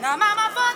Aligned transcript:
Na 0.00 0.14
mama 0.14 0.52
for 0.52 0.70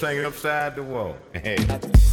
singing 0.00 0.24
upside 0.24 0.76
the 0.76 0.82
wall. 0.82 1.14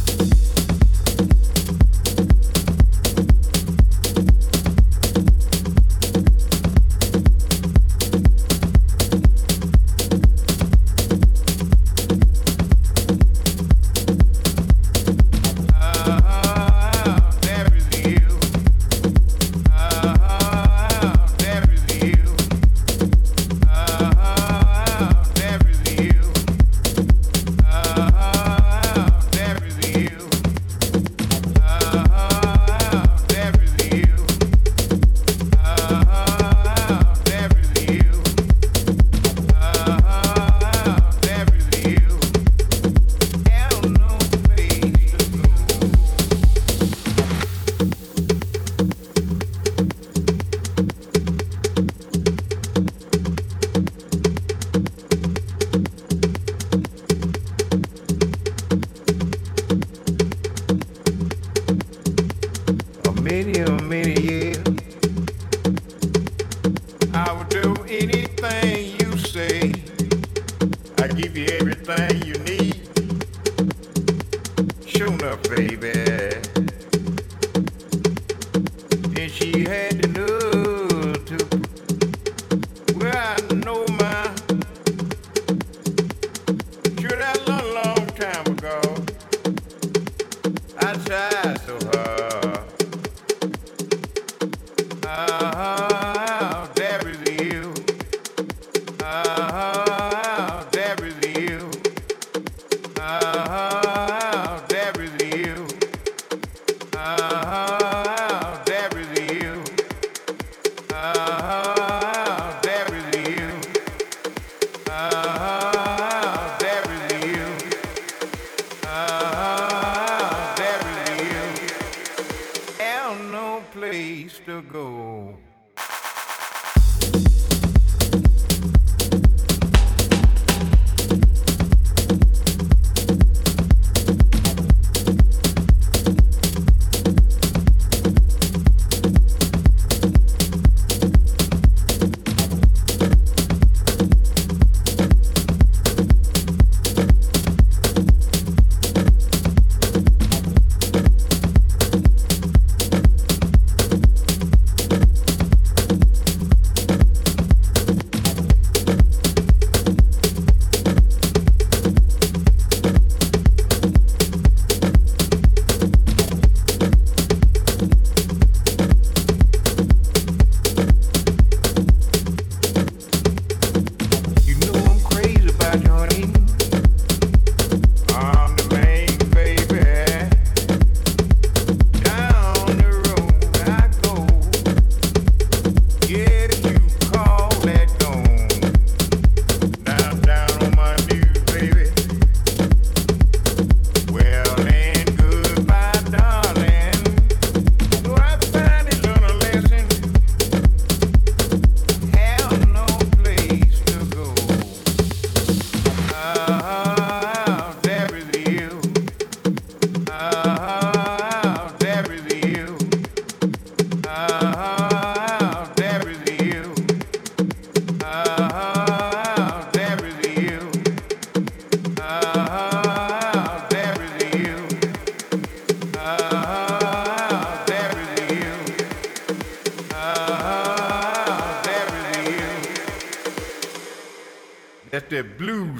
That's 63.44 63.58
that 63.58 63.78
blues 63.88 64.47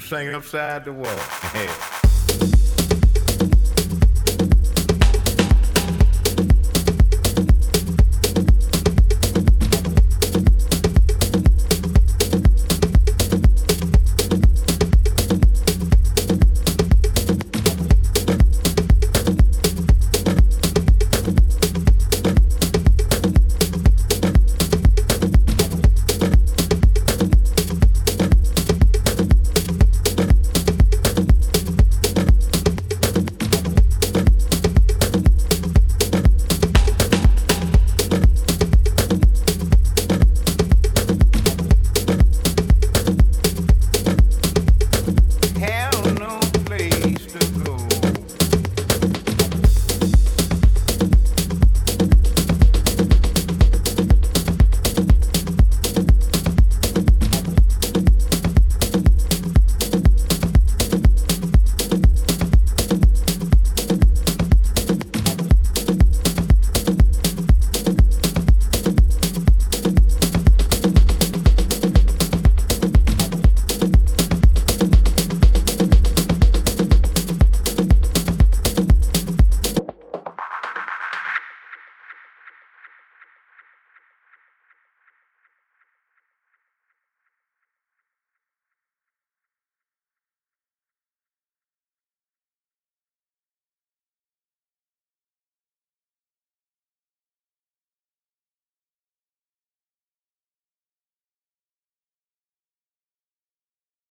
singing 0.08 0.34
upside 0.34 0.86
the 0.86 0.92
wall. 0.92 1.94